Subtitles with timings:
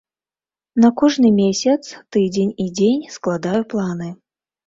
[0.83, 4.09] На кожны месяц, тыдзень і дзень складаю планы.